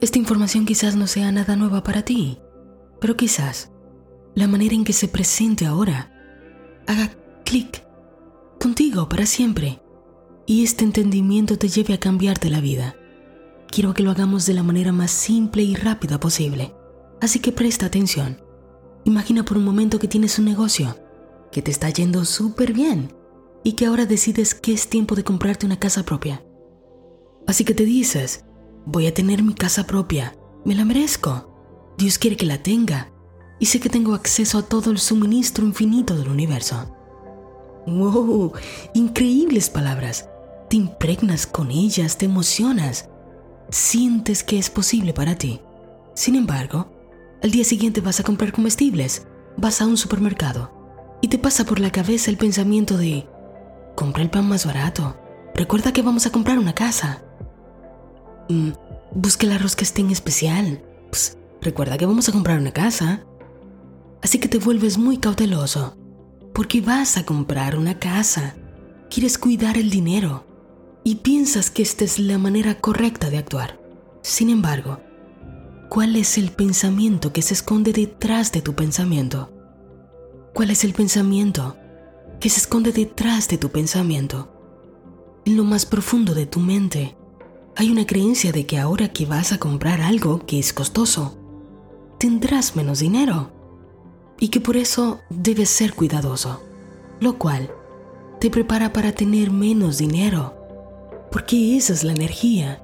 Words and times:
Esta 0.00 0.18
información 0.18 0.64
quizás 0.64 0.96
no 0.96 1.06
sea 1.06 1.30
nada 1.30 1.56
nueva 1.56 1.82
para 1.82 2.02
ti, 2.02 2.38
pero 3.00 3.16
quizás 3.16 3.70
la 4.34 4.48
manera 4.48 4.74
en 4.74 4.84
que 4.84 4.94
se 4.94 5.08
presente 5.08 5.66
ahora 5.66 6.10
haga 6.86 7.10
clic 7.44 7.84
contigo 8.58 9.08
para 9.08 9.26
siempre 9.26 9.82
y 10.46 10.64
este 10.64 10.84
entendimiento 10.84 11.58
te 11.58 11.68
lleve 11.68 11.92
a 11.92 12.00
cambiarte 12.00 12.48
la 12.48 12.62
vida. 12.62 12.96
Quiero 13.70 13.92
que 13.92 14.02
lo 14.02 14.10
hagamos 14.10 14.46
de 14.46 14.54
la 14.54 14.62
manera 14.62 14.90
más 14.90 15.10
simple 15.10 15.62
y 15.62 15.74
rápida 15.74 16.18
posible, 16.18 16.74
así 17.20 17.38
que 17.40 17.52
presta 17.52 17.86
atención. 17.86 18.40
Imagina 19.04 19.44
por 19.44 19.58
un 19.58 19.64
momento 19.64 19.98
que 19.98 20.08
tienes 20.08 20.38
un 20.38 20.46
negocio, 20.46 20.96
que 21.52 21.60
te 21.60 21.70
está 21.70 21.90
yendo 21.90 22.24
súper 22.24 22.72
bien 22.72 23.12
y 23.62 23.74
que 23.74 23.84
ahora 23.84 24.06
decides 24.06 24.54
que 24.54 24.72
es 24.72 24.88
tiempo 24.88 25.14
de 25.14 25.24
comprarte 25.24 25.66
una 25.66 25.78
casa 25.78 26.04
propia. 26.04 26.42
Así 27.46 27.64
que 27.64 27.74
te 27.74 27.84
dices, 27.84 28.44
voy 28.86 29.06
a 29.06 29.14
tener 29.14 29.42
mi 29.42 29.54
casa 29.54 29.86
propia, 29.86 30.36
me 30.64 30.74
la 30.74 30.84
merezco, 30.84 31.94
Dios 31.96 32.18
quiere 32.18 32.36
que 32.36 32.46
la 32.46 32.62
tenga 32.62 33.12
y 33.58 33.66
sé 33.66 33.80
que 33.80 33.90
tengo 33.90 34.14
acceso 34.14 34.58
a 34.58 34.62
todo 34.62 34.90
el 34.90 34.98
suministro 34.98 35.64
infinito 35.64 36.16
del 36.16 36.28
universo. 36.28 36.96
¡Wow! 37.86 38.52
Increíbles 38.94 39.70
palabras. 39.70 40.28
Te 40.68 40.76
impregnas 40.76 41.46
con 41.46 41.70
ellas, 41.70 42.16
te 42.16 42.26
emocionas, 42.26 43.08
sientes 43.70 44.44
que 44.44 44.58
es 44.58 44.70
posible 44.70 45.12
para 45.12 45.36
ti. 45.36 45.60
Sin 46.14 46.36
embargo, 46.36 46.90
al 47.42 47.50
día 47.50 47.64
siguiente 47.64 48.00
vas 48.00 48.20
a 48.20 48.22
comprar 48.22 48.52
comestibles, 48.52 49.26
vas 49.56 49.80
a 49.80 49.86
un 49.86 49.96
supermercado 49.96 51.18
y 51.20 51.28
te 51.28 51.38
pasa 51.38 51.64
por 51.64 51.80
la 51.80 51.90
cabeza 51.90 52.30
el 52.30 52.36
pensamiento 52.36 52.96
de, 52.96 53.28
compra 53.96 54.22
el 54.22 54.30
pan 54.30 54.48
más 54.48 54.64
barato, 54.64 55.16
recuerda 55.54 55.92
que 55.92 56.02
vamos 56.02 56.26
a 56.26 56.32
comprar 56.32 56.58
una 56.58 56.74
casa. 56.74 57.22
Mm, 58.50 58.72
busca 59.14 59.46
el 59.46 59.52
arroz 59.52 59.76
que 59.76 59.84
esté 59.84 60.00
en 60.00 60.10
especial, 60.10 60.82
recuerda 61.62 61.96
que 61.96 62.06
vamos 62.06 62.28
a 62.28 62.32
comprar 62.32 62.58
una 62.58 62.72
casa. 62.72 63.24
Así 64.22 64.40
que 64.40 64.48
te 64.48 64.58
vuelves 64.58 64.98
muy 64.98 65.18
cauteloso, 65.18 65.96
porque 66.52 66.80
vas 66.80 67.16
a 67.16 67.24
comprar 67.24 67.78
una 67.78 68.00
casa, 68.00 68.56
quieres 69.08 69.38
cuidar 69.38 69.78
el 69.78 69.88
dinero 69.88 70.44
y 71.04 71.16
piensas 71.16 71.70
que 71.70 71.82
esta 71.82 72.04
es 72.04 72.18
la 72.18 72.38
manera 72.38 72.74
correcta 72.74 73.30
de 73.30 73.38
actuar. 73.38 73.80
Sin 74.20 74.50
embargo, 74.50 74.98
¿cuál 75.88 76.16
es 76.16 76.36
el 76.36 76.50
pensamiento 76.50 77.32
que 77.32 77.42
se 77.42 77.54
esconde 77.54 77.92
detrás 77.92 78.50
de 78.50 78.62
tu 78.62 78.74
pensamiento? 78.74 79.52
¿Cuál 80.54 80.70
es 80.70 80.82
el 80.82 80.92
pensamiento 80.92 81.76
que 82.40 82.50
se 82.50 82.58
esconde 82.58 82.90
detrás 82.90 83.46
de 83.46 83.58
tu 83.58 83.70
pensamiento? 83.70 84.52
En 85.44 85.56
lo 85.56 85.62
más 85.62 85.86
profundo 85.86 86.34
de 86.34 86.46
tu 86.46 86.58
mente 86.58 87.16
hay 87.80 87.90
una 87.90 88.06
creencia 88.06 88.52
de 88.52 88.66
que 88.66 88.76
ahora 88.76 89.08
que 89.08 89.24
vas 89.24 89.52
a 89.52 89.58
comprar 89.58 90.02
algo 90.02 90.44
que 90.44 90.58
es 90.58 90.74
costoso, 90.74 91.38
tendrás 92.18 92.76
menos 92.76 92.98
dinero 92.98 93.52
y 94.38 94.48
que 94.48 94.60
por 94.60 94.76
eso 94.76 95.20
debes 95.30 95.70
ser 95.70 95.94
cuidadoso, 95.94 96.62
lo 97.20 97.38
cual 97.38 97.70
te 98.38 98.50
prepara 98.50 98.92
para 98.92 99.12
tener 99.12 99.50
menos 99.50 99.96
dinero, 99.96 100.54
porque 101.32 101.78
esa 101.78 101.94
es 101.94 102.04
la 102.04 102.12
energía 102.12 102.82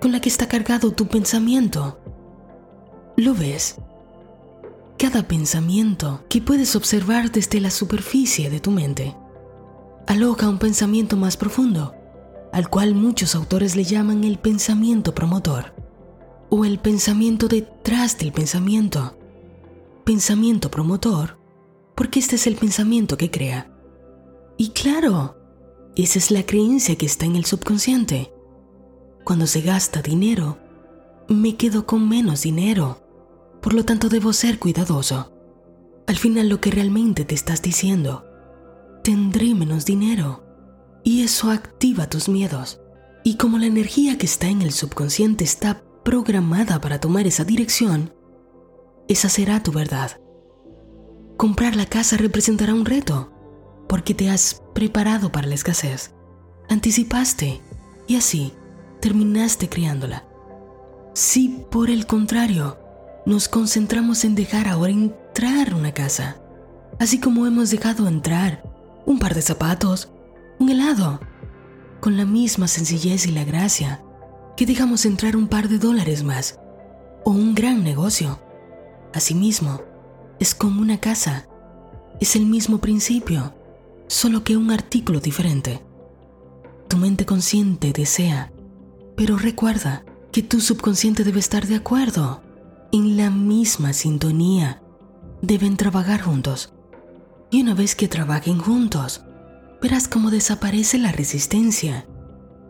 con 0.00 0.12
la 0.12 0.20
que 0.20 0.28
está 0.28 0.46
cargado 0.46 0.92
tu 0.92 1.08
pensamiento. 1.08 1.98
¿Lo 3.16 3.34
ves? 3.34 3.78
Cada 4.96 5.26
pensamiento 5.26 6.22
que 6.28 6.40
puedes 6.40 6.76
observar 6.76 7.32
desde 7.32 7.60
la 7.60 7.72
superficie 7.72 8.48
de 8.48 8.60
tu 8.60 8.70
mente 8.70 9.16
aloja 10.06 10.48
un 10.48 10.60
pensamiento 10.60 11.16
más 11.16 11.36
profundo, 11.36 11.96
al 12.56 12.70
cual 12.70 12.94
muchos 12.94 13.34
autores 13.34 13.76
le 13.76 13.84
llaman 13.84 14.24
el 14.24 14.38
pensamiento 14.38 15.14
promotor 15.14 15.74
o 16.48 16.64
el 16.64 16.78
pensamiento 16.78 17.48
detrás 17.48 18.16
del 18.16 18.32
pensamiento. 18.32 19.18
Pensamiento 20.04 20.70
promotor 20.70 21.38
porque 21.94 22.18
este 22.18 22.36
es 22.36 22.46
el 22.46 22.54
pensamiento 22.54 23.18
que 23.18 23.30
crea. 23.30 23.70
Y 24.56 24.70
claro, 24.70 25.36
esa 25.96 26.18
es 26.18 26.30
la 26.30 26.46
creencia 26.46 26.96
que 26.96 27.04
está 27.04 27.26
en 27.26 27.36
el 27.36 27.44
subconsciente. 27.44 28.32
Cuando 29.22 29.46
se 29.46 29.60
gasta 29.60 30.00
dinero, 30.00 30.56
me 31.28 31.56
quedo 31.56 31.84
con 31.84 32.08
menos 32.08 32.40
dinero. 32.40 33.02
Por 33.60 33.74
lo 33.74 33.84
tanto, 33.84 34.08
debo 34.08 34.32
ser 34.32 34.58
cuidadoso. 34.58 35.30
Al 36.06 36.16
final, 36.16 36.48
lo 36.48 36.58
que 36.62 36.70
realmente 36.70 37.26
te 37.26 37.34
estás 37.34 37.60
diciendo, 37.60 38.24
tendré 39.04 39.54
menos 39.54 39.84
dinero. 39.84 40.46
Y 41.06 41.22
eso 41.22 41.52
activa 41.52 42.10
tus 42.10 42.28
miedos. 42.28 42.80
Y 43.22 43.36
como 43.36 43.58
la 43.58 43.66
energía 43.66 44.18
que 44.18 44.26
está 44.26 44.48
en 44.48 44.60
el 44.60 44.72
subconsciente 44.72 45.44
está 45.44 45.84
programada 46.04 46.80
para 46.80 46.98
tomar 46.98 47.28
esa 47.28 47.44
dirección, 47.44 48.12
esa 49.06 49.28
será 49.28 49.62
tu 49.62 49.70
verdad. 49.70 50.20
Comprar 51.36 51.76
la 51.76 51.86
casa 51.86 52.16
representará 52.16 52.74
un 52.74 52.84
reto, 52.84 53.32
porque 53.88 54.14
te 54.14 54.30
has 54.30 54.64
preparado 54.74 55.30
para 55.30 55.46
la 55.46 55.54
escasez, 55.54 56.12
anticipaste 56.68 57.60
y 58.08 58.16
así 58.16 58.52
terminaste 59.00 59.68
criándola. 59.68 60.24
Si 61.14 61.66
por 61.70 61.88
el 61.88 62.06
contrario 62.08 62.80
nos 63.26 63.48
concentramos 63.48 64.24
en 64.24 64.34
dejar 64.34 64.66
ahora 64.66 64.90
entrar 64.90 65.72
una 65.72 65.92
casa, 65.92 66.42
así 66.98 67.20
como 67.20 67.46
hemos 67.46 67.70
dejado 67.70 68.08
entrar 68.08 68.64
un 69.06 69.20
par 69.20 69.36
de 69.36 69.42
zapatos, 69.42 70.10
un 70.58 70.68
helado, 70.70 71.20
con 72.00 72.16
la 72.16 72.24
misma 72.24 72.68
sencillez 72.68 73.26
y 73.26 73.32
la 73.32 73.44
gracia 73.44 74.02
que 74.56 74.66
dejamos 74.66 75.04
entrar 75.04 75.36
un 75.36 75.48
par 75.48 75.68
de 75.68 75.78
dólares 75.78 76.22
más 76.22 76.58
o 77.24 77.30
un 77.30 77.54
gran 77.54 77.84
negocio. 77.84 78.38
Asimismo, 79.12 79.80
es 80.38 80.54
como 80.54 80.80
una 80.80 80.98
casa, 80.98 81.48
es 82.20 82.36
el 82.36 82.46
mismo 82.46 82.78
principio, 82.78 83.54
solo 84.06 84.44
que 84.44 84.56
un 84.56 84.70
artículo 84.70 85.20
diferente. 85.20 85.82
Tu 86.88 86.96
mente 86.96 87.26
consciente 87.26 87.92
desea, 87.92 88.52
pero 89.16 89.36
recuerda 89.36 90.04
que 90.32 90.42
tu 90.42 90.60
subconsciente 90.60 91.24
debe 91.24 91.40
estar 91.40 91.66
de 91.66 91.76
acuerdo, 91.76 92.42
en 92.92 93.16
la 93.16 93.30
misma 93.30 93.92
sintonía. 93.92 94.82
Deben 95.42 95.76
trabajar 95.76 96.22
juntos. 96.22 96.72
Y 97.50 97.62
una 97.62 97.74
vez 97.74 97.94
que 97.94 98.08
trabajen 98.08 98.58
juntos, 98.58 99.25
verás 99.80 100.08
cómo 100.08 100.30
desaparece 100.30 100.98
la 100.98 101.12
resistencia, 101.12 102.06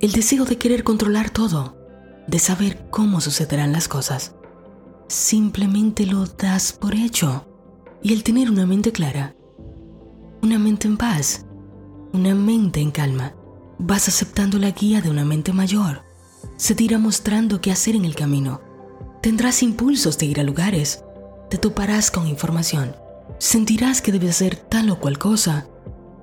el 0.00 0.12
deseo 0.12 0.44
de 0.44 0.58
querer 0.58 0.84
controlar 0.84 1.30
todo, 1.30 1.76
de 2.26 2.38
saber 2.38 2.88
cómo 2.90 3.20
sucederán 3.20 3.72
las 3.72 3.88
cosas. 3.88 4.34
Simplemente 5.08 6.06
lo 6.06 6.26
das 6.26 6.72
por 6.72 6.94
hecho. 6.94 7.46
Y 8.02 8.12
el 8.12 8.22
tener 8.22 8.48
una 8.48 8.64
mente 8.64 8.92
clara 8.92 9.34
una 10.40 10.58
mente 10.58 10.86
en 10.86 10.96
paz, 10.96 11.46
una 12.12 12.34
mente 12.34 12.80
en 12.80 12.90
calma. 12.90 13.34
Vas 13.78 14.08
aceptando 14.08 14.58
la 14.58 14.70
guía 14.70 15.00
de 15.00 15.10
una 15.10 15.24
mente 15.24 15.52
mayor. 15.52 16.04
Se 16.56 16.74
te 16.74 16.84
irá 16.84 16.98
mostrando 16.98 17.60
qué 17.60 17.72
hacer 17.72 17.96
en 17.96 18.04
el 18.04 18.14
camino. 18.14 18.60
Tendrás 19.20 19.62
impulsos 19.62 20.16
de 20.18 20.26
ir 20.26 20.40
a 20.40 20.44
lugares. 20.44 21.02
Te 21.50 21.58
toparás 21.58 22.10
con 22.10 22.26
información. 22.26 22.94
Sentirás 23.38 24.00
que 24.00 24.12
debes 24.12 24.30
hacer 24.30 24.56
tal 24.56 24.90
o 24.90 25.00
cual 25.00 25.18
cosa 25.18 25.68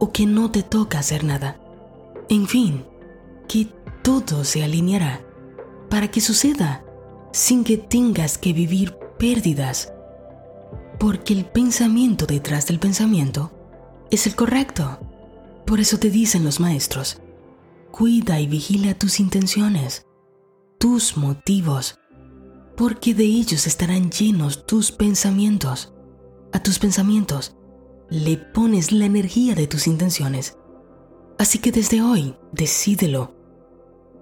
o 0.00 0.10
que 0.10 0.26
no 0.26 0.50
te 0.50 0.64
toca 0.64 0.98
hacer 0.98 1.22
nada. 1.22 1.60
En 2.28 2.48
fin, 2.48 2.84
que 3.46 3.68
todo 4.02 4.44
se 4.44 4.64
alineará 4.64 5.24
para 5.88 6.10
que 6.10 6.20
suceda 6.20 6.84
sin 7.32 7.62
que 7.62 7.76
tengas 7.76 8.38
que 8.38 8.52
vivir 8.52 8.96
pérdidas. 9.18 9.92
Porque 10.98 11.34
el 11.34 11.44
pensamiento 11.44 12.26
detrás 12.26 12.66
del 12.66 12.80
pensamiento 12.80 13.52
es 14.10 14.26
el 14.26 14.34
correcto. 14.34 14.98
Por 15.66 15.78
eso 15.80 15.98
te 15.98 16.10
dicen 16.10 16.44
los 16.44 16.58
maestros, 16.58 17.20
cuida 17.92 18.40
y 18.40 18.46
vigila 18.46 18.94
tus 18.94 19.20
intenciones, 19.20 20.06
tus 20.78 21.16
motivos, 21.16 21.98
porque 22.76 23.14
de 23.14 23.24
ellos 23.24 23.66
estarán 23.66 24.10
llenos 24.10 24.66
tus 24.66 24.90
pensamientos. 24.90 25.92
A 26.52 26.60
tus 26.60 26.80
pensamientos 26.80 27.54
le 28.10 28.36
pones 28.36 28.90
la 28.90 29.04
energía 29.04 29.54
de 29.54 29.66
tus 29.68 29.86
intenciones. 29.86 30.56
Así 31.38 31.58
que 31.58 31.72
desde 31.72 32.02
hoy, 32.02 32.34
decídelo. 32.52 33.34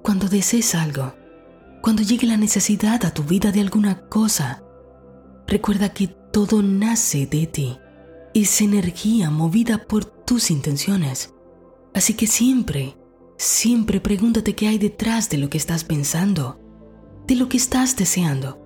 Cuando 0.02 0.29
desees 0.29 0.75
algo, 0.75 1.14
cuando 1.82 2.02
llegue 2.02 2.26
la 2.26 2.37
necesidad 2.37 3.05
a 3.05 3.12
tu 3.12 3.25
vida 3.25 3.50
de 3.50 3.61
alguna 3.61 4.08
cosa, 4.08 4.62
recuerda 5.46 5.94
que 5.94 6.08
todo 6.08 6.62
nace 6.62 7.26
de 7.26 7.46
ti 7.46 7.79
es 8.35 8.61
energía 8.61 9.31
movida 9.31 9.87
por 9.87 10.05
tus 10.05 10.50
intenciones. 10.50 11.34
Así 11.94 12.14
que 12.14 12.26
siempre, 12.26 12.96
siempre 13.38 14.00
pregúntate 14.00 14.55
qué 14.55 14.69
hay 14.69 14.79
detrás 14.79 15.31
de 15.31 15.38
lo 15.38 15.49
que 15.49 15.58
estás 15.58 15.84
pensando, 15.84 16.61
de 17.26 17.37
lo 17.37 17.49
que 17.49 17.56
estás 17.56 17.96
deseando. 17.96 18.64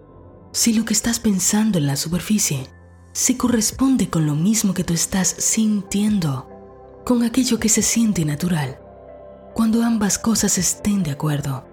Si 0.52 0.74
lo 0.74 0.84
que 0.84 0.92
estás 0.92 1.20
pensando 1.20 1.78
en 1.78 1.86
la 1.86 1.96
superficie 1.96 2.66
se 3.12 3.36
corresponde 3.36 4.08
con 4.08 4.26
lo 4.26 4.34
mismo 4.34 4.74
que 4.74 4.84
tú 4.84 4.94
estás 4.94 5.28
sintiendo, 5.28 6.48
con 7.04 7.22
aquello 7.22 7.58
que 7.58 7.68
se 7.68 7.82
siente 7.82 8.24
natural, 8.24 8.78
cuando 9.54 9.82
ambas 9.82 10.18
cosas 10.18 10.56
estén 10.56 11.02
de 11.02 11.10
acuerdo, 11.10 11.66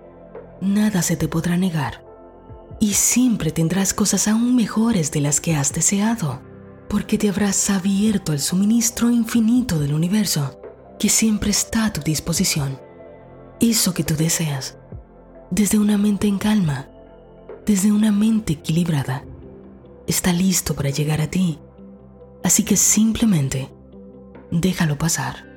nada 0.62 1.02
se 1.02 1.16
te 1.16 1.28
podrá 1.28 1.58
negar. 1.58 2.06
y 2.82 2.94
siempre 2.94 3.52
tendrás 3.52 3.94
cosas 3.94 4.28
aún 4.30 4.56
mejores 4.56 5.12
de 5.12 5.20
las 5.20 5.42
que 5.42 5.54
has 5.56 5.74
deseado, 5.74 6.42
porque 6.88 7.18
te 7.18 7.28
habrás 7.30 7.70
abierto 7.70 8.32
al 8.32 8.40
suministro 8.40 9.10
infinito 9.10 9.80
del 9.80 9.94
universo 9.94 10.60
que 10.98 11.10
siempre 11.10 11.52
está 11.52 11.86
a 11.86 11.94
tu 11.94 12.02
disposición. 12.02 12.80
Eso 13.60 13.94
que 13.94 14.04
tú 14.06 14.16
deseas, 14.16 14.78
desde 15.52 15.78
una 15.78 15.98
mente 15.98 16.28
en 16.28 16.38
calma, 16.38 16.88
desde 17.66 17.92
una 17.92 18.12
mente 18.14 18.54
equilibrada, 18.54 19.26
está 20.10 20.34
listo 20.34 20.76
para 20.76 20.90
llegar 20.90 21.22
a 21.22 21.30
ti. 21.30 21.60
Así 22.44 22.64
que 22.64 22.76
simplemente 22.76 23.70
déjalo 24.52 24.98
pasar. 24.98 25.49